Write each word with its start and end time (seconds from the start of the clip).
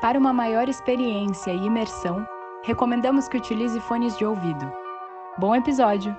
Para 0.00 0.18
uma 0.18 0.32
maior 0.32 0.66
experiência 0.66 1.52
e 1.52 1.66
imersão, 1.66 2.26
recomendamos 2.64 3.28
que 3.28 3.36
utilize 3.36 3.78
fones 3.80 4.16
de 4.16 4.24
ouvido. 4.24 4.72
Bom 5.38 5.54
episódio! 5.54 6.16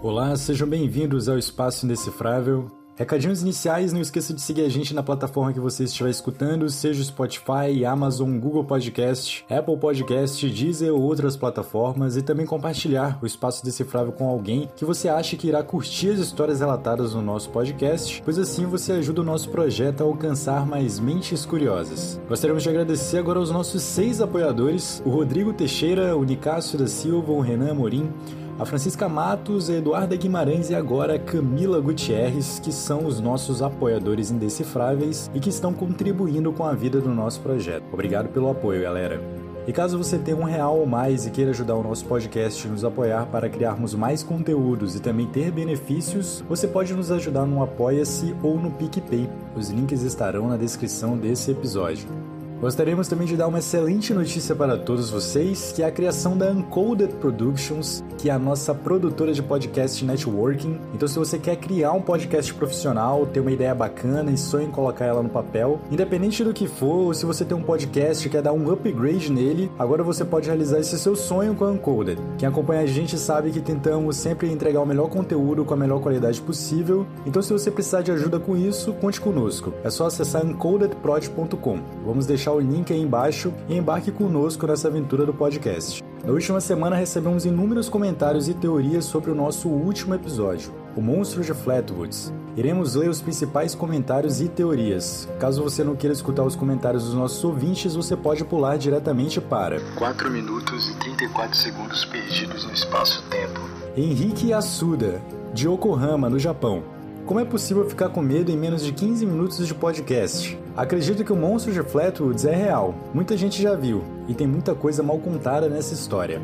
Olá, 0.00 0.34
sejam 0.34 0.66
bem-vindos 0.66 1.28
ao 1.28 1.36
Espaço 1.36 1.84
Indecifrável. 1.84 2.81
Recadinhos 2.94 3.40
iniciais, 3.40 3.90
não 3.92 4.02
esqueça 4.02 4.34
de 4.34 4.40
seguir 4.40 4.62
a 4.62 4.68
gente 4.68 4.92
na 4.92 5.02
plataforma 5.02 5.52
que 5.52 5.58
você 5.58 5.84
estiver 5.84 6.10
escutando, 6.10 6.68
seja 6.68 7.02
Spotify, 7.02 7.84
Amazon, 7.86 8.38
Google 8.38 8.64
Podcast, 8.64 9.44
Apple 9.48 9.78
Podcast, 9.78 10.48
Deezer 10.48 10.92
ou 10.92 11.00
outras 11.00 11.34
plataformas, 11.34 12.18
e 12.18 12.22
também 12.22 12.44
compartilhar 12.44 13.18
o 13.22 13.26
Espaço 13.26 13.64
Decifrável 13.64 14.12
com 14.12 14.28
alguém 14.28 14.68
que 14.76 14.84
você 14.84 15.08
acha 15.08 15.36
que 15.36 15.48
irá 15.48 15.62
curtir 15.62 16.10
as 16.10 16.18
histórias 16.18 16.60
relatadas 16.60 17.14
no 17.14 17.22
nosso 17.22 17.48
podcast, 17.48 18.20
pois 18.22 18.38
assim 18.38 18.66
você 18.66 18.92
ajuda 18.92 19.22
o 19.22 19.24
nosso 19.24 19.48
projeto 19.48 20.02
a 20.02 20.04
alcançar 20.04 20.66
mais 20.66 21.00
mentes 21.00 21.46
curiosas. 21.46 22.20
Gostaríamos 22.28 22.62
de 22.62 22.68
agradecer 22.68 23.16
agora 23.16 23.38
aos 23.38 23.50
nossos 23.50 23.82
seis 23.82 24.20
apoiadores, 24.20 25.02
o 25.04 25.08
Rodrigo 25.08 25.54
Teixeira, 25.54 26.14
o 26.14 26.24
Nicásio 26.24 26.78
da 26.78 26.86
Silva, 26.86 27.32
o 27.32 27.40
Renan 27.40 27.70
Amorim, 27.70 28.12
a 28.58 28.64
Francisca 28.64 29.08
Matos, 29.08 29.70
a 29.70 29.74
Eduarda 29.74 30.16
Guimarães 30.16 30.70
e 30.70 30.74
agora 30.74 31.14
a 31.14 31.18
Camila 31.18 31.80
Gutierrez, 31.80 32.58
que 32.58 32.72
são 32.72 33.06
os 33.06 33.20
nossos 33.20 33.62
apoiadores 33.62 34.30
indecifráveis 34.30 35.30
e 35.34 35.40
que 35.40 35.48
estão 35.48 35.72
contribuindo 35.72 36.52
com 36.52 36.64
a 36.64 36.74
vida 36.74 37.00
do 37.00 37.10
nosso 37.10 37.40
projeto. 37.40 37.84
Obrigado 37.92 38.28
pelo 38.28 38.50
apoio, 38.50 38.82
galera. 38.82 39.20
E 39.66 39.72
caso 39.72 39.96
você 39.96 40.18
tenha 40.18 40.36
um 40.36 40.42
real 40.42 40.78
ou 40.78 40.86
mais 40.86 41.24
e 41.24 41.30
queira 41.30 41.50
ajudar 41.50 41.76
o 41.76 41.82
nosso 41.84 42.04
podcast 42.06 42.66
e 42.66 42.70
nos 42.70 42.84
apoiar 42.84 43.26
para 43.26 43.48
criarmos 43.48 43.94
mais 43.94 44.22
conteúdos 44.22 44.96
e 44.96 45.00
também 45.00 45.26
ter 45.26 45.52
benefícios, 45.52 46.42
você 46.48 46.66
pode 46.66 46.92
nos 46.92 47.12
ajudar 47.12 47.46
no 47.46 47.62
Apoia-se 47.62 48.34
ou 48.42 48.58
no 48.58 48.72
PicPay. 48.72 49.30
Os 49.54 49.70
links 49.70 50.02
estarão 50.02 50.48
na 50.48 50.56
descrição 50.56 51.16
desse 51.16 51.52
episódio. 51.52 52.31
Gostaríamos 52.62 53.08
também 53.08 53.26
de 53.26 53.36
dar 53.36 53.48
uma 53.48 53.58
excelente 53.58 54.14
notícia 54.14 54.54
para 54.54 54.78
todos 54.78 55.10
vocês, 55.10 55.72
que 55.74 55.82
é 55.82 55.86
a 55.86 55.90
criação 55.90 56.38
da 56.38 56.48
Uncoded 56.48 57.12
Productions, 57.14 58.04
que 58.16 58.30
é 58.30 58.32
a 58.32 58.38
nossa 58.38 58.72
produtora 58.72 59.32
de 59.32 59.42
podcast 59.42 60.04
networking. 60.04 60.78
Então, 60.94 61.08
se 61.08 61.18
você 61.18 61.40
quer 61.40 61.56
criar 61.56 61.90
um 61.90 62.00
podcast 62.00 62.54
profissional, 62.54 63.26
ter 63.26 63.40
uma 63.40 63.50
ideia 63.50 63.74
bacana 63.74 64.30
e 64.30 64.38
sonha 64.38 64.68
em 64.68 64.70
colocar 64.70 65.06
ela 65.06 65.24
no 65.24 65.28
papel, 65.28 65.80
independente 65.90 66.44
do 66.44 66.54
que 66.54 66.68
for, 66.68 67.06
ou 67.06 67.12
se 67.12 67.26
você 67.26 67.44
tem 67.44 67.56
um 67.56 67.64
podcast 67.64 68.24
e 68.24 68.30
quer 68.30 68.42
dar 68.42 68.52
um 68.52 68.70
upgrade 68.70 69.32
nele, 69.32 69.68
agora 69.76 70.04
você 70.04 70.24
pode 70.24 70.46
realizar 70.46 70.78
esse 70.78 70.96
seu 71.00 71.16
sonho 71.16 71.56
com 71.56 71.64
a 71.64 71.70
Uncoded. 71.72 72.20
Quem 72.38 72.48
acompanha 72.48 72.82
a 72.82 72.86
gente 72.86 73.18
sabe 73.18 73.50
que 73.50 73.60
tentamos 73.60 74.16
sempre 74.16 74.48
entregar 74.48 74.82
o 74.82 74.86
melhor 74.86 75.10
conteúdo 75.10 75.64
com 75.64 75.74
a 75.74 75.76
melhor 75.76 76.00
qualidade 76.00 76.40
possível. 76.40 77.08
Então, 77.26 77.42
se 77.42 77.52
você 77.52 77.72
precisar 77.72 78.02
de 78.02 78.12
ajuda 78.12 78.38
com 78.38 78.56
isso, 78.56 78.92
conte 78.92 79.20
conosco. 79.20 79.74
É 79.82 79.90
só 79.90 80.06
acessar 80.06 80.46
uncodedprod.com. 80.46 81.80
Vamos 82.06 82.24
deixar 82.24 82.51
o 82.52 82.60
link 82.60 82.92
aí 82.92 83.00
embaixo 83.00 83.52
e 83.68 83.76
embarque 83.76 84.10
conosco 84.10 84.66
nessa 84.66 84.88
aventura 84.88 85.26
do 85.26 85.34
podcast. 85.34 86.02
Na 86.24 86.32
última 86.32 86.60
semana 86.60 86.94
recebemos 86.94 87.44
inúmeros 87.44 87.88
comentários 87.88 88.48
e 88.48 88.54
teorias 88.54 89.04
sobre 89.04 89.30
o 89.30 89.34
nosso 89.34 89.68
último 89.68 90.14
episódio, 90.14 90.72
O 90.96 91.00
Monstro 91.00 91.42
de 91.42 91.52
Flatwoods. 91.52 92.32
Iremos 92.56 92.94
ler 92.94 93.08
os 93.08 93.20
principais 93.20 93.74
comentários 93.74 94.40
e 94.40 94.48
teorias. 94.48 95.28
Caso 95.40 95.64
você 95.64 95.82
não 95.82 95.96
queira 95.96 96.14
escutar 96.14 96.44
os 96.44 96.54
comentários 96.54 97.04
dos 97.04 97.14
nossos 97.14 97.42
ouvintes, 97.42 97.96
você 97.96 98.16
pode 98.16 98.44
pular 98.44 98.76
diretamente 98.76 99.40
para 99.40 99.80
4 99.96 100.30
minutos 100.30 100.88
e 100.90 100.94
34 100.98 101.56
segundos 101.56 102.04
perdidos 102.04 102.64
no 102.66 102.72
espaço-tempo. 102.72 103.60
Henrique 103.96 104.52
Assuda, 104.52 105.20
de 105.52 105.66
Yokohama, 105.66 106.30
no 106.30 106.38
Japão. 106.38 106.82
Como 107.26 107.38
é 107.38 107.44
possível 107.44 107.88
ficar 107.88 108.08
com 108.08 108.20
medo 108.20 108.50
em 108.50 108.56
menos 108.56 108.84
de 108.84 108.92
15 108.92 109.24
minutos 109.24 109.64
de 109.64 109.72
podcast? 109.72 110.58
Acredito 110.76 111.24
que 111.24 111.32
o 111.32 111.36
monstro 111.36 111.72
de 111.72 111.80
Flatwoods 111.80 112.44
é 112.44 112.54
real, 112.54 112.96
muita 113.14 113.36
gente 113.36 113.62
já 113.62 113.76
viu, 113.76 114.02
e 114.26 114.34
tem 114.34 114.46
muita 114.46 114.74
coisa 114.74 115.04
mal 115.04 115.18
contada 115.18 115.68
nessa 115.68 115.94
história. 115.94 116.42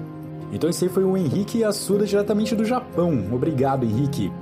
Então 0.52 0.70
esse 0.70 0.84
aí 0.84 0.90
foi 0.90 1.02
o 1.02 1.16
Henrique 1.16 1.64
Assuda 1.64 2.06
diretamente 2.06 2.54
do 2.54 2.64
Japão. 2.64 3.24
Obrigado, 3.32 3.84
Henrique. 3.84 4.32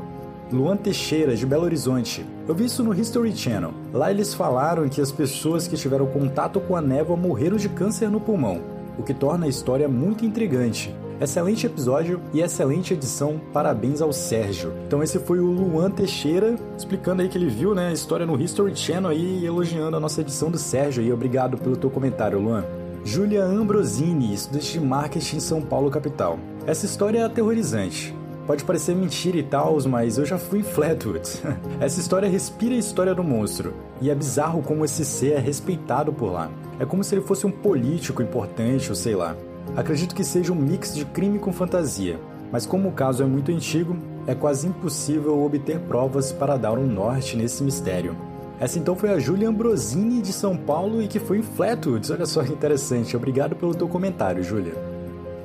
Luan 0.53 0.77
Teixeira, 0.77 1.35
de 1.35 1.47
Belo 1.47 1.65
Horizonte. 1.65 2.25
Eu 2.47 2.55
vi 2.55 2.67
isso 2.67 2.85
no 2.85 2.95
History 2.95 3.35
Channel. 3.35 3.73
Lá 3.93 4.11
eles 4.11 4.35
falaram 4.35 4.89
que 4.91 5.01
as 5.01 5.11
pessoas 5.11 5.67
que 5.67 5.77
tiveram 5.77 6.07
contato 6.07 6.61
com 6.61 6.77
a 6.77 6.83
névoa 6.83 7.17
morreram 7.17 7.57
de 7.57 7.71
câncer 7.71 8.11
no 8.11 8.21
pulmão, 8.21 8.61
o 8.99 9.03
que 9.03 9.15
torna 9.15 9.47
a 9.47 9.49
história 9.49 9.89
muito 9.89 10.27
intrigante. 10.27 10.95
Excelente 11.19 11.65
episódio 11.65 12.21
e 12.35 12.43
excelente 12.43 12.93
edição, 12.93 13.41
parabéns 13.51 14.03
ao 14.03 14.13
Sérgio. 14.13 14.75
Então 14.87 15.03
esse 15.03 15.19
foi 15.19 15.41
o 15.41 15.47
Luan 15.47 15.91
Teixeira 15.91 16.57
explicando 16.77 17.23
aí 17.23 17.29
que 17.29 17.39
ele 17.39 17.49
viu 17.49 17.75
né, 17.75 17.89
a 17.89 17.93
história 17.93 18.27
no 18.27 18.39
History 18.39 18.77
Channel 18.77 19.11
aí 19.11 19.39
e 19.41 19.47
elogiando 19.47 19.97
a 19.97 20.01
nossa 20.01 20.21
edição 20.21 20.51
do 20.51 20.59
Sérgio 20.59 21.03
aí. 21.03 21.11
Obrigado 21.11 21.57
pelo 21.57 21.75
teu 21.75 21.89
comentário, 21.89 22.39
Luan. 22.39 22.65
Julia 23.03 23.43
Ambrosini, 23.45 24.35
estudante 24.35 24.73
de 24.73 24.81
marketing 24.81 25.37
em 25.37 25.41
São 25.41 25.63
Paulo, 25.63 25.91
capital. 25.91 26.39
Essa 26.67 26.85
história 26.85 27.21
é 27.21 27.25
aterrorizante. 27.25 28.15
Pode 28.47 28.65
parecer 28.65 28.95
mentira 28.95 29.39
e 29.39 29.43
tal, 29.43 29.77
mas 29.89 30.19
eu 30.19 30.27
já 30.27 30.37
fui 30.37 30.59
em 30.59 30.63
Flatwood. 30.63 31.27
Essa 31.81 31.99
história 31.99 32.29
respira 32.29 32.75
a 32.75 32.79
história 32.79 33.15
do 33.15 33.25
monstro, 33.25 33.75
e 34.01 34.11
é 34.11 34.15
bizarro 34.15 34.63
como 34.63 34.85
esse 34.85 35.05
ser 35.05 35.33
é 35.33 35.39
respeitado 35.39 36.13
por 36.13 36.31
lá. 36.31 36.51
É 36.79 36.85
como 36.85 37.03
se 37.03 37.15
ele 37.15 37.23
fosse 37.23 37.47
um 37.47 37.51
político 37.51 38.23
importante, 38.23 38.91
ou 38.91 38.95
sei 38.95 39.17
lá. 39.17 39.35
Acredito 39.77 40.15
que 40.15 40.25
seja 40.25 40.55
um 40.55 40.57
mix 40.57 40.95
de 40.95 41.05
crime 41.05 41.39
com 41.39 41.53
fantasia, 41.53 42.19
mas 42.51 42.65
como 42.65 42.89
o 42.89 42.93
caso 42.93 43.23
é 43.23 43.27
muito 43.27 43.53
antigo, 43.53 43.95
é 44.27 44.35
quase 44.35 44.67
impossível 44.67 45.45
obter 45.45 45.79
provas 45.81 46.33
para 46.33 46.57
dar 46.57 46.79
um 46.79 46.87
norte 46.87 47.37
nesse 47.37 47.63
mistério. 47.63 48.17
Essa 48.59 48.79
então 48.79 48.97
foi 48.97 49.11
a 49.11 49.19
Julia 49.19 49.51
Ambrosini 49.51 50.23
de 50.23 50.33
São 50.33 50.57
Paulo 50.57 51.03
e 51.03 51.07
que 51.07 51.21
foi 51.21 51.39
em 51.39 51.43
Flatwoods. 51.43 52.11
Olha 52.11 52.25
só 52.25 52.43
que 52.43 52.55
interessante. 52.55 53.15
Obrigado 53.15 53.55
pelo 53.55 53.75
teu 53.75 53.87
comentário, 53.87 54.43
Julia. 54.43 54.73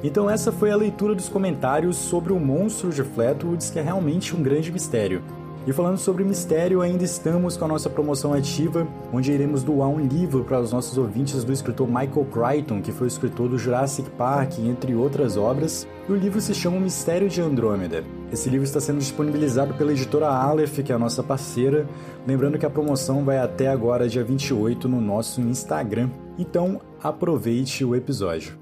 Então 0.01 0.29
essa 0.29 0.49
foi 0.49 0.71
a 0.71 0.77
leitura 0.77 1.13
dos 1.13 1.27
comentários 1.27 1.97
sobre 1.97 2.31
o 2.31 2.39
monstro 2.39 2.89
de 2.89 3.03
Flatwoods, 3.03 3.69
que 3.69 3.79
é 3.79 3.81
realmente 3.81 4.33
um 4.33 4.41
grande 4.41 4.71
mistério. 4.71 5.21
E 5.67 5.71
falando 5.71 5.99
sobre 5.99 6.23
mistério, 6.23 6.81
ainda 6.81 7.03
estamos 7.03 7.55
com 7.55 7.65
a 7.65 7.67
nossa 7.67 7.87
promoção 7.87 8.33
ativa, 8.33 8.87
onde 9.13 9.31
iremos 9.31 9.61
doar 9.61 9.89
um 9.89 9.99
livro 9.99 10.43
para 10.43 10.59
os 10.59 10.71
nossos 10.71 10.97
ouvintes 10.97 11.43
do 11.43 11.53
escritor 11.53 11.87
Michael 11.87 12.27
Crichton, 12.31 12.81
que 12.81 12.91
foi 12.91 13.05
o 13.05 13.07
escritor 13.07 13.47
do 13.47 13.59
Jurassic 13.59 14.09
Park, 14.11 14.57
entre 14.57 14.95
outras 14.95 15.37
obras. 15.37 15.87
E 16.09 16.11
o 16.11 16.15
livro 16.15 16.41
se 16.41 16.55
chama 16.55 16.77
O 16.77 16.81
Mistério 16.81 17.29
de 17.29 17.41
Andrômeda. 17.41 18.03
Esse 18.31 18.49
livro 18.49 18.65
está 18.65 18.79
sendo 18.79 18.97
disponibilizado 18.97 19.75
pela 19.75 19.91
editora 19.91 20.29
Aleph, 20.29 20.79
que 20.79 20.91
é 20.91 20.95
a 20.95 20.99
nossa 20.99 21.21
parceira. 21.21 21.87
Lembrando 22.25 22.57
que 22.57 22.65
a 22.65 22.69
promoção 22.69 23.23
vai 23.23 23.37
até 23.37 23.67
agora, 23.67 24.09
dia 24.09 24.23
28, 24.23 24.89
no 24.89 24.99
nosso 24.99 25.41
Instagram. 25.41 26.09
Então, 26.39 26.81
aproveite 27.03 27.85
o 27.85 27.95
episódio. 27.95 28.60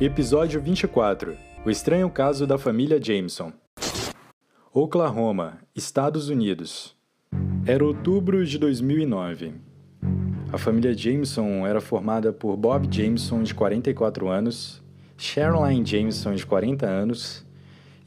Episódio 0.00 0.62
24 0.62 1.36
O 1.66 1.70
estranho 1.70 2.08
caso 2.08 2.46
da 2.46 2.56
família 2.56 3.00
Jameson. 3.02 3.52
Oklahoma, 4.72 5.58
Estados 5.74 6.28
Unidos. 6.28 6.96
Era 7.66 7.84
outubro 7.84 8.46
de 8.46 8.58
2009. 8.58 9.54
A 10.52 10.56
família 10.56 10.94
Jameson 10.94 11.66
era 11.66 11.80
formada 11.80 12.32
por 12.32 12.56
Bob 12.56 12.86
Jameson, 12.88 13.42
de 13.42 13.52
44 13.52 14.28
anos, 14.28 14.80
Sharon 15.18 15.82
Jameson, 15.84 16.36
de 16.36 16.46
40 16.46 16.86
anos, 16.86 17.44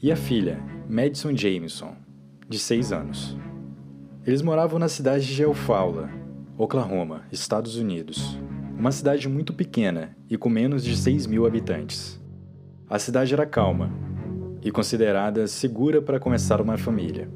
e 0.02 0.10
a 0.10 0.16
filha, 0.16 0.62
Madison 0.88 1.36
Jameson, 1.36 1.94
de 2.48 2.58
6 2.58 2.90
anos. 2.90 3.36
Eles 4.26 4.40
moravam 4.40 4.78
na 4.78 4.88
cidade 4.88 5.26
de 5.26 5.42
Eufaula, 5.42 6.08
Oklahoma, 6.56 7.24
Estados 7.30 7.76
Unidos 7.76 8.38
uma 8.82 8.90
cidade 8.90 9.28
muito 9.28 9.52
pequena 9.52 10.16
e 10.28 10.36
com 10.36 10.48
menos 10.48 10.82
de 10.82 10.96
6 10.96 11.28
mil 11.28 11.46
habitantes. 11.46 12.20
A 12.90 12.98
cidade 12.98 13.32
era 13.32 13.46
calma 13.46 13.92
e 14.60 14.72
considerada 14.72 15.46
segura 15.46 16.02
para 16.02 16.18
começar 16.18 16.60
uma 16.60 16.76
família. 16.76 17.30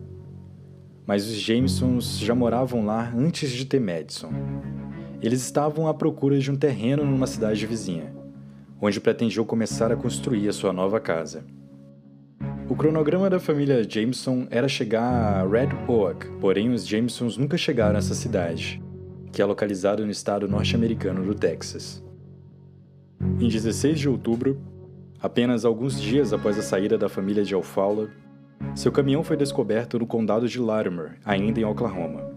Mas 1.07 1.25
os 1.25 1.37
Jamesons 1.37 2.19
já 2.19 2.35
moravam 2.35 2.85
lá 2.85 3.13
antes 3.17 3.53
de 3.53 3.65
ter 3.65 3.79
Madison. 3.79 4.33
Eles 5.23 5.41
estavam 5.41 5.87
à 5.87 5.95
procura 5.95 6.37
de 6.37 6.51
um 6.51 6.57
terreno 6.57 7.05
numa 7.05 7.29
cidade 7.29 7.65
vizinha, 7.65 8.13
onde 8.83 9.01
pretendiam 9.01 9.45
começar 9.45 9.93
a 9.93 9.97
construir 9.97 10.49
a 10.49 10.53
sua 10.53 10.73
nova 10.73 10.99
casa. 10.99 11.45
O 12.69 12.75
cronograma 12.75 13.31
da 13.31 13.39
família 13.39 13.89
Jameson 13.89 14.49
era 14.51 14.67
chegar 14.67 15.05
a 15.05 15.49
Red 15.49 15.69
Oak, 15.87 16.27
porém 16.41 16.71
os 16.71 16.85
Jamesons 16.85 17.37
nunca 17.37 17.57
chegaram 17.57 17.95
a 17.95 17.99
essa 17.99 18.15
cidade 18.17 18.85
que 19.37 19.43
é 19.43 19.45
localizado 19.45 20.03
no 20.03 20.11
estado 20.11 20.49
norte-americano 20.49 21.23
do 21.23 21.35
Texas. 21.35 22.03
Em 23.39 23.47
16 23.47 24.01
de 24.01 24.09
outubro, 24.09 24.59
apenas 25.21 25.67
alguns 25.67 26.01
dias 26.01 26.33
após 26.33 26.59
a 26.59 26.63
saída 26.63 26.97
da 26.97 27.07
família 27.07 27.45
de 27.45 27.53
Alfalfa, 27.53 28.09
seu 28.75 28.91
caminhão 28.91 29.23
foi 29.23 29.37
descoberto 29.37 29.99
no 29.99 30.07
condado 30.07 30.49
de 30.49 30.59
Latimer, 30.59 31.19
ainda 31.23 31.61
em 31.61 31.67
Oklahoma. 31.67 32.33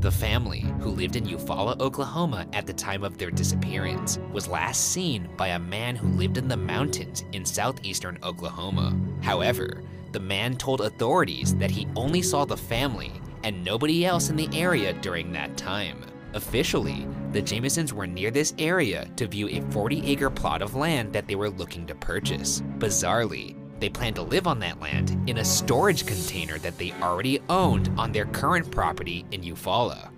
The 0.00 0.12
family, 0.12 0.64
who 0.80 0.94
lived 0.94 1.16
in 1.16 1.24
Eufaula, 1.24 1.74
Oklahoma 1.82 2.46
at 2.52 2.64
the 2.64 2.72
time 2.72 3.04
of 3.04 3.18
their 3.18 3.32
disappearance, 3.32 4.20
was 4.32 4.46
last 4.46 4.92
seen 4.92 5.28
by 5.36 5.48
a 5.48 5.58
man 5.58 5.96
who 5.96 6.16
lived 6.16 6.38
in 6.38 6.46
the 6.46 6.56
mountains 6.56 7.24
in 7.32 7.44
southeastern 7.44 8.18
Oklahoma. 8.22 8.96
However, 9.20 9.82
the 10.12 10.20
man 10.20 10.56
told 10.56 10.80
authorities 10.80 11.56
that 11.56 11.72
he 11.72 11.88
only 11.96 12.22
saw 12.22 12.44
the 12.44 12.56
family 12.56 13.10
and 13.44 13.64
nobody 13.64 14.04
else 14.04 14.30
in 14.30 14.36
the 14.36 14.48
area 14.52 14.92
during 14.94 15.32
that 15.32 15.56
time. 15.56 16.04
Officially, 16.34 17.06
the 17.32 17.40
Jamesons 17.40 17.92
were 17.92 18.06
near 18.06 18.30
this 18.30 18.54
area 18.58 19.08
to 19.16 19.26
view 19.26 19.48
a 19.48 19.60
40 19.72 20.06
acre 20.06 20.30
plot 20.30 20.62
of 20.62 20.74
land 20.74 21.12
that 21.12 21.26
they 21.26 21.34
were 21.34 21.50
looking 21.50 21.86
to 21.86 21.94
purchase. 21.94 22.62
Bizarrely, 22.78 23.56
they 23.80 23.88
plan 23.88 24.14
to 24.14 24.22
live 24.22 24.46
on 24.46 24.58
that 24.60 24.80
land 24.80 25.16
in 25.28 25.38
a 25.38 25.44
storage 25.44 26.04
container 26.06 26.58
that 26.58 26.76
they 26.78 26.92
already 27.00 27.40
owned 27.48 27.90
on 27.96 28.12
their 28.12 28.26
current 28.26 28.70
property 28.70 29.24
in 29.30 29.42
Eufaula. 29.42 30.10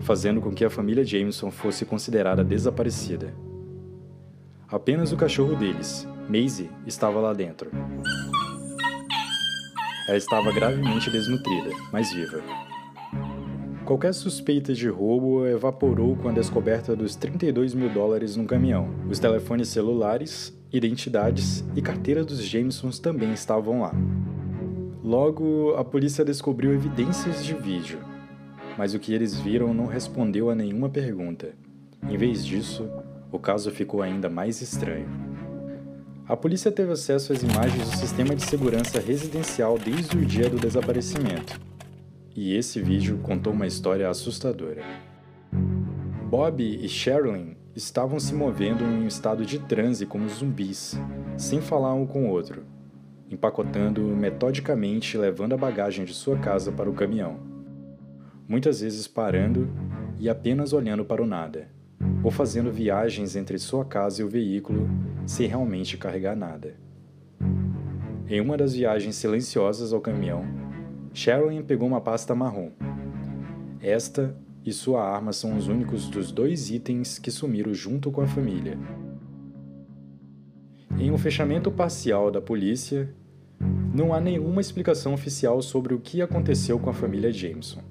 Fazendo 0.00 0.40
com 0.40 0.52
que 0.52 0.64
a 0.64 0.70
família 0.70 1.04
Jameson 1.04 1.50
fosse 1.50 1.84
considerada 1.84 2.44
desaparecida. 2.44 3.34
Apenas 4.70 5.12
o 5.12 5.16
cachorro 5.16 5.56
deles, 5.56 6.06
Maisie, 6.28 6.70
estava 6.86 7.20
lá 7.20 7.32
dentro. 7.32 7.70
Ela 10.08 10.16
estava 10.16 10.50
gravemente 10.50 11.10
desnutrida, 11.10 11.68
mas 11.92 12.10
viva. 12.14 12.42
Qualquer 13.84 14.14
suspeita 14.14 14.72
de 14.72 14.88
roubo 14.88 15.46
evaporou 15.46 16.16
com 16.16 16.30
a 16.30 16.32
descoberta 16.32 16.96
dos 16.96 17.14
32 17.14 17.74
mil 17.74 17.90
dólares 17.90 18.34
no 18.34 18.46
caminhão. 18.46 18.88
Os 19.10 19.18
telefones 19.18 19.68
celulares, 19.68 20.58
identidades 20.72 21.62
e 21.76 21.82
carteira 21.82 22.24
dos 22.24 22.42
Jamesons 22.42 22.98
também 22.98 23.34
estavam 23.34 23.82
lá. 23.82 23.94
Logo, 25.04 25.74
a 25.76 25.84
polícia 25.84 26.24
descobriu 26.24 26.72
evidências 26.72 27.44
de 27.44 27.52
vídeo, 27.52 27.98
mas 28.78 28.94
o 28.94 28.98
que 28.98 29.12
eles 29.12 29.38
viram 29.38 29.74
não 29.74 29.84
respondeu 29.84 30.48
a 30.48 30.54
nenhuma 30.54 30.88
pergunta. 30.88 31.50
Em 32.08 32.16
vez 32.16 32.46
disso, 32.46 32.88
o 33.30 33.38
caso 33.38 33.70
ficou 33.70 34.00
ainda 34.00 34.30
mais 34.30 34.62
estranho. 34.62 35.27
A 36.28 36.36
polícia 36.36 36.70
teve 36.70 36.92
acesso 36.92 37.32
às 37.32 37.42
imagens 37.42 37.88
do 37.90 37.96
sistema 37.96 38.36
de 38.36 38.42
segurança 38.42 39.00
residencial 39.00 39.78
desde 39.78 40.16
o 40.18 40.26
dia 40.26 40.50
do 40.50 40.58
desaparecimento 40.58 41.58
e 42.36 42.54
esse 42.54 42.80
vídeo 42.80 43.18
contou 43.22 43.52
uma 43.52 43.66
história 43.66 44.08
assustadora. 44.08 44.84
Bob 46.30 46.62
e 46.62 46.88
Sherilyn 46.88 47.56
estavam 47.74 48.20
se 48.20 48.32
movendo 48.32 48.84
em 48.84 49.04
um 49.04 49.06
estado 49.08 49.44
de 49.44 49.58
transe 49.58 50.06
como 50.06 50.28
zumbis, 50.28 50.96
sem 51.36 51.60
falar 51.60 51.94
um 51.94 52.06
com 52.06 52.26
o 52.26 52.30
outro, 52.30 52.62
empacotando 53.28 54.02
metodicamente 54.02 55.16
e 55.16 55.20
levando 55.20 55.54
a 55.54 55.58
bagagem 55.58 56.04
de 56.04 56.14
sua 56.14 56.38
casa 56.38 56.70
para 56.70 56.88
o 56.88 56.94
caminhão. 56.94 57.40
Muitas 58.46 58.82
vezes 58.82 59.08
parando 59.08 59.68
e 60.16 60.28
apenas 60.28 60.72
olhando 60.72 61.04
para 61.04 61.22
o 61.22 61.26
nada, 61.26 61.68
ou 62.22 62.30
fazendo 62.30 62.70
viagens 62.70 63.34
entre 63.34 63.58
sua 63.58 63.84
casa 63.84 64.22
e 64.22 64.24
o 64.24 64.28
veículo 64.28 64.88
sem 65.28 65.46
realmente 65.46 65.98
carregar 65.98 66.34
nada. 66.34 66.74
Em 68.26 68.40
uma 68.40 68.56
das 68.56 68.72
viagens 68.72 69.14
silenciosas 69.14 69.92
ao 69.92 70.00
caminhão, 70.00 70.42
Sherilyn 71.12 71.62
pegou 71.62 71.86
uma 71.86 72.00
pasta 72.00 72.34
marrom. 72.34 72.70
Esta 73.78 74.34
e 74.64 74.72
sua 74.72 75.02
arma 75.02 75.34
são 75.34 75.54
os 75.54 75.68
únicos 75.68 76.08
dos 76.08 76.32
dois 76.32 76.70
itens 76.70 77.18
que 77.18 77.30
sumiram 77.30 77.74
junto 77.74 78.10
com 78.10 78.22
a 78.22 78.26
família. 78.26 78.78
Em 80.98 81.10
um 81.10 81.18
fechamento 81.18 81.70
parcial 81.70 82.30
da 82.30 82.40
polícia, 82.40 83.14
não 83.94 84.14
há 84.14 84.20
nenhuma 84.20 84.62
explicação 84.62 85.12
oficial 85.12 85.60
sobre 85.60 85.92
o 85.92 86.00
que 86.00 86.22
aconteceu 86.22 86.78
com 86.78 86.88
a 86.88 86.94
família 86.94 87.30
Jameson. 87.30 87.82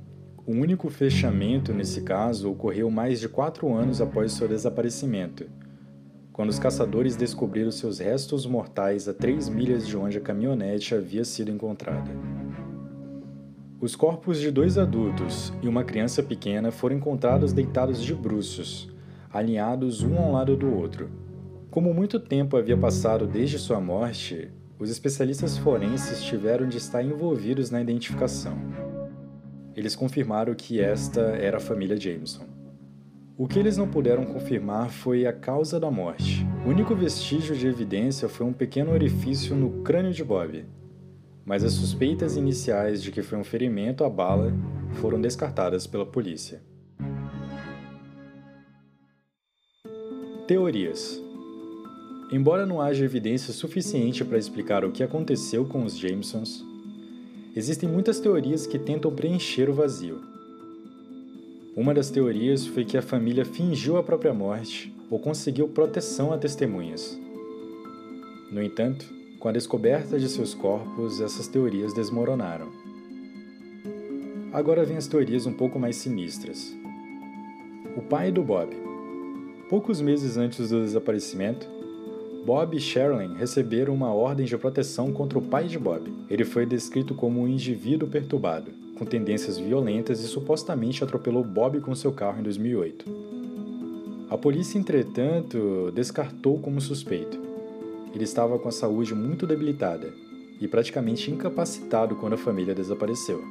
O 0.43 0.53
único 0.53 0.89
fechamento 0.89 1.71
nesse 1.71 2.01
caso 2.01 2.49
ocorreu 2.49 2.89
mais 2.89 3.19
de 3.19 3.29
quatro 3.29 3.71
anos 3.73 4.01
após 4.01 4.31
seu 4.31 4.47
desaparecimento, 4.47 5.45
quando 6.37 6.51
os 6.51 6.59
caçadores 6.59 7.15
descobriram 7.15 7.71
seus 7.71 7.97
restos 7.97 8.45
mortais 8.45 9.07
a 9.07 9.13
três 9.13 9.49
milhas 9.49 9.87
de 9.87 9.97
onde 9.97 10.19
a 10.19 10.21
caminhonete 10.21 10.93
havia 10.93 11.25
sido 11.25 11.49
encontrada. 11.49 12.11
Os 13.81 13.95
corpos 13.95 14.39
de 14.39 14.51
dois 14.51 14.77
adultos 14.77 15.51
e 15.63 15.67
uma 15.67 15.83
criança 15.83 16.21
pequena 16.21 16.69
foram 16.69 16.95
encontrados 16.95 17.53
deitados 17.53 17.99
de 18.03 18.13
bruços, 18.13 18.87
alinhados 19.33 20.03
um 20.03 20.15
ao 20.15 20.31
lado 20.31 20.55
do 20.55 20.71
outro. 20.71 21.09
Como 21.71 21.91
muito 21.91 22.19
tempo 22.19 22.55
havia 22.55 22.77
passado 22.77 23.25
desde 23.25 23.57
sua 23.57 23.81
morte, 23.81 24.51
os 24.77 24.91
especialistas 24.91 25.57
forenses 25.57 26.21
tiveram 26.21 26.69
de 26.69 26.77
estar 26.77 27.01
envolvidos 27.01 27.71
na 27.71 27.81
identificação. 27.81 28.55
Eles 29.75 29.95
confirmaram 29.95 30.53
que 30.53 30.79
esta 30.79 31.19
era 31.19 31.57
a 31.57 31.59
família 31.59 31.99
Jameson. 31.99 32.56
O 33.39 33.47
que 33.47 33.59
eles 33.59 33.77
não 33.77 33.87
puderam 33.87 34.25
confirmar 34.25 34.89
foi 34.89 35.27
a 35.27 35.31
causa 35.31 35.79
da 35.79 35.91
morte. 35.91 36.43
O 36.65 36.69
único 36.69 36.95
vestígio 36.95 37.55
de 37.55 37.67
evidência 37.67 38.27
foi 38.27 38.47
um 38.47 38.51
pequeno 38.51 38.91
orifício 38.91 39.55
no 39.55 39.83
crânio 39.83 40.11
de 40.11 40.23
Bob, 40.23 40.65
mas 41.45 41.63
as 41.63 41.73
suspeitas 41.73 42.35
iniciais 42.35 42.99
de 43.03 43.11
que 43.11 43.21
foi 43.21 43.37
um 43.37 43.43
ferimento 43.43 44.03
à 44.03 44.09
bala 44.09 44.51
foram 44.93 45.21
descartadas 45.21 45.85
pela 45.85 46.03
polícia. 46.03 46.63
Teorias 50.47 51.21
Embora 52.31 52.65
não 52.65 52.81
haja 52.81 53.05
evidência 53.05 53.53
suficiente 53.53 54.25
para 54.25 54.39
explicar 54.39 54.83
o 54.83 54.91
que 54.91 55.03
aconteceu 55.03 55.63
com 55.63 55.85
os 55.85 55.95
Jamesons, 55.95 56.65
existem 57.55 57.87
muitas 57.87 58.19
teorias 58.19 58.65
que 58.65 58.79
tentam 58.79 59.13
preencher 59.13 59.69
o 59.69 59.73
vazio. 59.75 60.36
Uma 61.77 61.93
das 61.93 62.09
teorias 62.09 62.65
foi 62.65 62.83
que 62.83 62.97
a 62.97 63.03
família 63.03 63.45
fingiu 63.45 63.97
a 63.97 64.03
própria 64.03 64.33
morte 64.33 64.91
ou 65.11 65.19
conseguiu 65.19 65.67
proteção 65.67 66.33
a 66.33 66.37
testemunhas. 66.37 67.15
No 68.51 68.63
entanto, 68.63 69.05
com 69.39 69.47
a 69.47 69.51
descoberta 69.51 70.19
de 70.19 70.27
seus 70.27 70.55
corpos, 70.55 71.21
essas 71.21 71.47
teorias 71.47 71.93
desmoronaram. 71.93 72.71
Agora 74.51 74.83
vêm 74.83 74.97
as 74.97 75.05
teorias 75.05 75.45
um 75.45 75.53
pouco 75.53 75.77
mais 75.77 75.97
sinistras. 75.97 76.75
O 77.95 78.01
pai 78.01 78.31
do 78.31 78.41
Bob. 78.41 78.75
Poucos 79.69 80.01
meses 80.01 80.35
antes 80.35 80.71
do 80.71 80.81
desaparecimento, 80.81 81.67
Bob 82.43 82.75
e 82.75 82.79
Sherilyn 82.79 83.35
receberam 83.35 83.93
uma 83.93 84.11
ordem 84.11 84.47
de 84.47 84.57
proteção 84.57 85.13
contra 85.13 85.37
o 85.37 85.43
pai 85.43 85.67
de 85.67 85.77
Bob. 85.77 86.11
Ele 86.27 86.43
foi 86.43 86.65
descrito 86.65 87.13
como 87.13 87.39
um 87.39 87.47
indivíduo 87.47 88.09
perturbado, 88.09 88.71
com 88.97 89.05
tendências 89.05 89.57
violentas 89.57 90.21
e 90.21 90.27
supostamente 90.27 91.03
atropelou 91.03 91.43
Bob 91.43 91.79
com 91.79 91.93
seu 91.93 92.11
carro 92.11 92.39
em 92.39 92.43
2008. 92.43 93.05
A 94.29 94.37
polícia, 94.37 94.77
entretanto, 94.77 95.91
descartou 95.93 96.59
como 96.59 96.81
suspeito. 96.81 97.39
Ele 98.13 98.23
estava 98.23 98.59
com 98.59 98.67
a 98.67 98.71
saúde 98.71 99.13
muito 99.13 99.47
debilitada 99.47 100.13
e 100.59 100.67
praticamente 100.67 101.31
incapacitado 101.31 102.15
quando 102.15 102.33
a 102.33 102.37
família 102.37 102.75
desapareceu. 102.75 103.41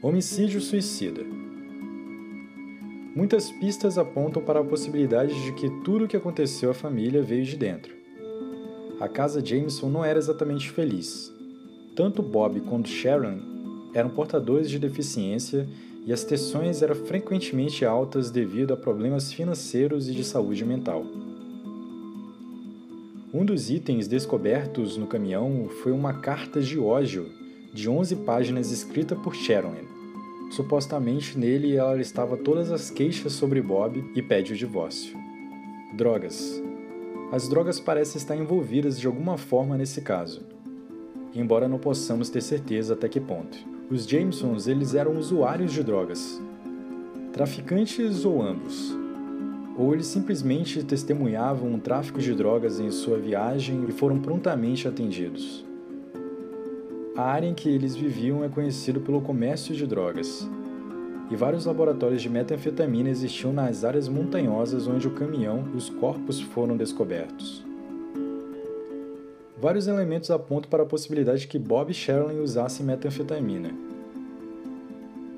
Homicídio 0.00 0.60
suicida. 0.60 1.22
Muitas 3.14 3.50
pistas 3.50 3.98
apontam 3.98 4.42
para 4.42 4.60
a 4.60 4.64
possibilidade 4.64 5.34
de 5.44 5.52
que 5.52 5.68
tudo 5.84 6.06
o 6.06 6.08
que 6.08 6.16
aconteceu 6.16 6.70
à 6.70 6.74
família 6.74 7.22
veio 7.22 7.44
de 7.44 7.56
dentro. 7.56 7.94
A 8.98 9.08
casa 9.08 9.44
Jameson 9.44 9.90
não 9.90 10.04
era 10.04 10.18
exatamente 10.18 10.70
feliz. 10.70 11.30
Tanto 11.94 12.22
Bob 12.22 12.60
quanto 12.62 12.88
Sharon 12.88 13.51
eram 13.94 14.10
portadores 14.10 14.70
de 14.70 14.78
deficiência 14.78 15.68
e 16.04 16.12
as 16.12 16.24
tensões 16.24 16.82
eram 16.82 16.94
frequentemente 16.94 17.84
altas 17.84 18.30
devido 18.30 18.72
a 18.72 18.76
problemas 18.76 19.32
financeiros 19.32 20.08
e 20.08 20.12
de 20.12 20.24
saúde 20.24 20.64
mental. 20.64 21.04
Um 23.32 23.44
dos 23.44 23.70
itens 23.70 24.06
descobertos 24.06 24.96
no 24.96 25.06
caminhão 25.06 25.68
foi 25.82 25.92
uma 25.92 26.14
carta 26.14 26.60
de 26.60 26.78
ódio 26.78 27.30
de 27.72 27.88
11 27.88 28.16
páginas 28.16 28.70
escrita 28.70 29.16
por 29.16 29.34
Sharon. 29.34 29.74
Supostamente 30.50 31.38
nele 31.38 31.74
ela 31.74 31.94
listava 31.94 32.36
todas 32.36 32.70
as 32.70 32.90
queixas 32.90 33.32
sobre 33.32 33.62
Bob 33.62 34.04
e 34.14 34.20
pede 34.20 34.52
o 34.52 34.56
divórcio. 34.56 35.16
Drogas. 35.96 36.62
As 37.32 37.48
drogas 37.48 37.80
parecem 37.80 38.18
estar 38.18 38.36
envolvidas 38.36 39.00
de 39.00 39.06
alguma 39.06 39.38
forma 39.38 39.78
nesse 39.78 40.02
caso, 40.02 40.42
embora 41.34 41.66
não 41.66 41.78
possamos 41.78 42.28
ter 42.28 42.42
certeza 42.42 42.92
até 42.92 43.08
que 43.08 43.18
ponto. 43.18 43.71
Os 43.92 44.06
Jamesons 44.06 44.68
eles 44.68 44.94
eram 44.94 45.18
usuários 45.18 45.70
de 45.70 45.82
drogas, 45.82 46.40
traficantes 47.30 48.24
ou 48.24 48.40
ambos 48.40 48.96
ou 49.76 49.92
eles 49.92 50.06
simplesmente 50.06 50.82
testemunhavam 50.82 51.74
um 51.74 51.78
tráfico 51.78 52.18
de 52.18 52.34
drogas 52.34 52.80
em 52.80 52.90
sua 52.90 53.18
viagem 53.18 53.84
e 53.86 53.92
foram 53.92 54.18
prontamente 54.18 54.88
atendidos. 54.88 55.62
A 57.14 57.22
área 57.22 57.46
em 57.46 57.52
que 57.52 57.68
eles 57.68 57.94
viviam 57.94 58.42
é 58.42 58.48
conhecida 58.48 58.98
pelo 58.98 59.20
comércio 59.20 59.74
de 59.74 59.86
drogas, 59.86 60.48
e 61.30 61.36
vários 61.36 61.66
laboratórios 61.66 62.22
de 62.22 62.30
metanfetamina 62.30 63.10
existiam 63.10 63.52
nas 63.52 63.84
áreas 63.84 64.08
montanhosas 64.08 64.86
onde 64.86 65.06
o 65.06 65.12
caminhão 65.12 65.68
e 65.74 65.76
os 65.76 65.90
corpos 65.90 66.40
foram 66.40 66.78
descobertos. 66.78 67.71
Vários 69.62 69.86
elementos 69.86 70.28
apontam 70.28 70.68
para 70.68 70.82
a 70.82 70.86
possibilidade 70.86 71.42
de 71.42 71.46
que 71.46 71.56
Bob 71.56 71.88
e 71.88 71.94
Sherilyn 71.94 72.40
usassem 72.40 72.84
metanfetamina. 72.84 73.70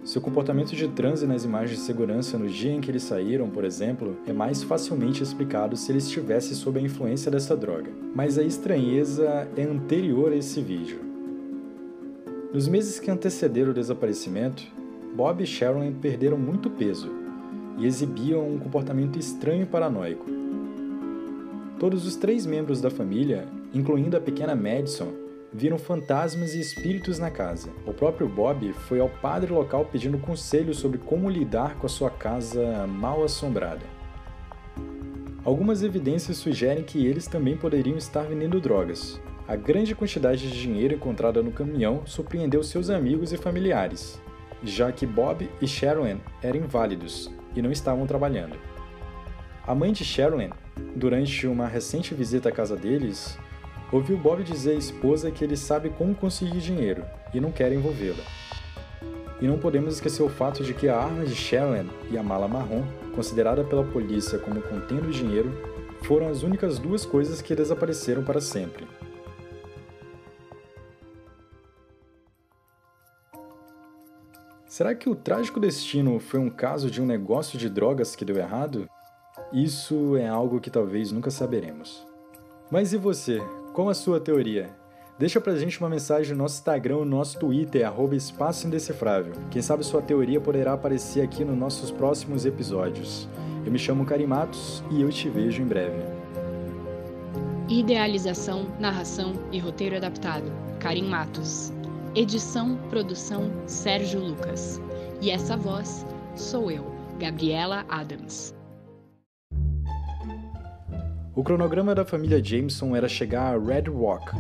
Seu 0.03 0.23
comportamento 0.23 0.75
de 0.75 0.89
transe 0.89 1.27
nas 1.27 1.45
imagens 1.45 1.79
de 1.79 1.85
segurança 1.85 2.39
no 2.39 2.49
dia 2.49 2.73
em 2.73 2.81
que 2.81 2.91
eles 2.91 3.03
saíram, 3.03 3.51
por 3.51 3.67
exemplo, 3.67 4.17
é 4.27 4.33
mais 4.33 4.63
facilmente 4.63 5.23
explicado 5.23 5.77
se 5.77 5.93
ele 5.93 5.99
estivesse 5.99 6.55
sob 6.55 6.79
a 6.79 6.83
influência 6.83 7.31
dessa 7.31 7.55
droga. 7.55 7.91
Mas 8.15 8.39
a 8.39 8.43
estranheza 8.43 9.47
é 9.59 9.63
anterior 9.63 10.33
a 10.33 10.37
esse 10.37 10.63
vídeo. 10.63 11.01
Nos 12.51 12.67
meses 12.67 12.99
que 12.99 13.11
antecederam 13.11 13.73
o 13.73 13.75
desaparecimento, 13.75 14.65
Bob 15.15 15.43
e 15.45 15.47
Sharon 15.47 15.93
perderam 16.01 16.39
muito 16.39 16.71
peso 16.71 17.11
e 17.77 17.85
exibiam 17.85 18.49
um 18.49 18.59
comportamento 18.59 19.19
estranho 19.19 19.65
e 19.65 19.67
paranoico. 19.67 20.25
Todos 21.79 22.07
os 22.07 22.17
três 22.17 22.47
membros 22.47 22.81
da 22.81 22.89
família, 22.89 23.47
incluindo 23.75 24.17
a 24.17 24.21
pequena 24.21 24.55
Madison, 24.55 25.13
viram 25.53 25.79
fantasmas 25.79 26.55
e 26.55 26.61
espíritos 26.61 27.19
na 27.19 27.31
casa. 27.31 27.71
O 27.87 27.93
próprio 27.93 28.29
Bob 28.29 28.73
foi 28.73 29.01
ao 29.01 29.09
padre 29.09 29.53
local 29.53 29.85
pedindo 29.85 30.19
conselho 30.19 30.75
sobre 30.75 30.99
como 30.99 31.29
lidar 31.29 31.77
com 31.77 31.87
a 31.87 31.91
sua 31.91 32.11
casa 32.11 32.87
mal 32.87 33.23
assombrada. 33.23 33.85
Algumas 35.45 35.83
evidências 35.83 36.39
sugerem 36.39 36.83
que 36.83 37.07
eles 37.07 37.27
também 37.27 37.57
poderiam 37.57 37.99
estar 37.99 38.23
vendendo 38.23 38.61
drogas. 38.61 39.21
A 39.47 39.55
grande 39.55 39.95
quantidade 39.95 40.51
de 40.51 40.59
dinheiro 40.59 40.95
encontrada 40.95 41.43
no 41.43 41.53
caminhão 41.53 42.07
surpreendeu 42.07 42.63
seus 42.63 42.89
amigos 42.89 43.31
e 43.33 43.37
familiares, 43.37 44.21
já 44.63 44.91
que 44.91 45.07
Bob 45.07 45.49
e 45.61 45.67
Sharon 45.67 46.17
eram 46.43 46.61
inválidos 46.61 47.31
e 47.55 47.61
não 47.61 47.71
estavam 47.71 48.07
trabalhando. 48.07 48.57
A 49.67 49.75
mãe 49.75 49.93
de 49.93 50.03
Sharon, 50.03 50.51
durante 50.97 51.47
uma 51.47 51.67
recente 51.67 52.15
visita 52.15 52.49
à 52.49 52.53
casa 52.53 52.75
deles, 52.75 53.39
ouviu 53.93 54.17
Bob 54.17 54.43
dizer 54.43 54.73
à 54.73 54.75
esposa 54.75 55.31
que 55.31 55.45
ele 55.45 55.57
sabe 55.57 55.91
como 55.91 56.15
conseguir 56.15 56.61
dinheiro 56.61 57.05
e 57.33 57.41
não 57.41 57.53
quer 57.53 57.73
envolvê-la. 57.73 58.25
E 59.41 59.47
não 59.47 59.59
podemos 59.59 59.95
esquecer 59.95 60.23
o 60.23 60.29
fato 60.29 60.63
de 60.63 60.73
que 60.73 60.89
a 60.89 60.97
arma 60.97 61.25
de 61.25 61.35
Sharon 61.35 61.87
e 62.11 62.17
a 62.17 62.23
mala 62.23 62.49
marrom, 62.49 62.83
considerada 63.15 63.65
pela 63.65 63.85
polícia 63.85 64.39
como 64.39 64.63
contendo 64.63 65.11
dinheiro, 65.11 65.53
foram 66.03 66.29
as 66.29 66.43
únicas 66.43 66.79
duas 66.79 67.05
coisas 67.05 67.43
que 67.43 67.55
desapareceram 67.55 68.23
para 68.23 68.41
sempre. 68.41 68.87
Será 74.67 74.95
que 74.95 75.09
o 75.09 75.15
trágico 75.15 75.61
destino 75.61 76.19
foi 76.19 76.41
um 76.41 76.51
caso 76.51 76.91
de 76.91 77.01
um 77.01 77.07
negócio 77.07 77.57
de 77.57 77.69
drogas 77.69 78.17
que 78.17 78.25
deu 78.25 78.37
errado? 78.37 78.89
Isso 79.53 80.17
é 80.17 80.27
algo 80.27 80.61
que 80.61 80.69
talvez 80.69 81.13
nunca 81.13 81.31
saberemos. 81.31 82.05
Mas 82.71 82.93
e 82.93 82.97
você? 82.97 83.41
Qual 83.75 83.89
a 83.89 83.95
sua 83.95 84.21
teoria? 84.21 84.71
Deixa 85.19 85.41
pra 85.41 85.57
gente 85.57 85.81
uma 85.81 85.91
mensagem 85.91 86.31
no 86.31 86.45
nosso 86.45 86.59
Instagram 86.59 86.99
no 86.99 87.05
nosso 87.07 87.37
Twitter, 87.41 87.85
arroba 87.85 88.15
Espaço 88.15 88.69
Indecifrável. 88.69 89.33
Quem 89.51 89.61
sabe 89.61 89.85
sua 89.85 90.01
teoria 90.01 90.41
poderá 90.41 90.75
aparecer 90.75 91.23
aqui 91.23 91.45
nos 91.45 91.59
nossos 91.59 91.91
próximos 91.91 92.47
episódios. 92.47 93.29
Eu 93.67 93.73
me 93.73 93.79
chamo 93.81 94.07
Karim 94.07 94.27
Matos 94.27 94.81
e 94.93 95.03
eu 95.03 95.11
te 95.11 95.29
vejo 95.29 95.61
em 95.61 95.67
breve. 95.67 96.05
Idealização, 97.69 98.69
narração 98.79 99.33
e 99.51 99.59
roteiro 99.59 99.97
adaptado. 99.97 100.53
Karim 100.79 101.09
Matos. 101.09 101.73
Edição, 102.15 102.79
produção, 102.91 103.51
Sérgio 103.67 104.21
Lucas. 104.21 104.81
E 105.21 105.33
essa 105.33 105.57
voz 105.57 106.07
sou 106.37 106.71
eu, 106.71 106.87
Gabriela 107.19 107.85
Adams. 107.89 108.55
O 111.37 111.43
cronograma 111.43 111.95
da 111.95 112.05
família 112.05 112.43
Jameson 112.43 112.95
era 112.95 113.09
chegar 113.09 113.55
a 113.55 113.59
Red 113.59 113.91
Rock. 113.91 114.33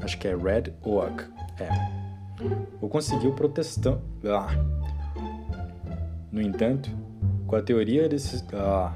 Acho 0.00 0.18
que 0.18 0.28
é 0.28 0.36
Red 0.36 0.72
Oak. 0.82 1.24
É. 1.58 1.68
O 2.80 2.88
conseguiu 2.88 3.32
protestando. 3.32 4.00
Ah. 4.24 4.54
No 6.30 6.40
entanto, 6.40 6.90
com 7.46 7.56
a 7.56 7.62
teoria 7.62 8.08
desses. 8.08 8.44
Ah. 8.52 8.94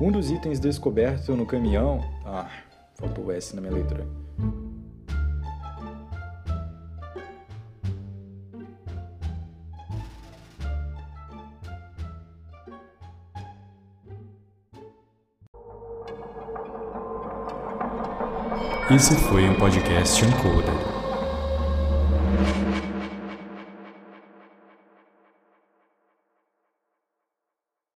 Um 0.00 0.10
dos 0.12 0.30
itens 0.30 0.60
descoberto 0.60 1.34
no 1.34 1.46
caminhão. 1.46 2.00
Ah, 2.26 2.50
faltou 2.94 3.26
o 3.26 3.32
S 3.32 3.54
na 3.54 3.62
minha 3.62 3.72
leitura. 3.72 4.06
Esse 18.94 19.16
foi 19.16 19.48
um 19.50 19.54
podcast 19.54 20.24
Uncoder. 20.24 20.93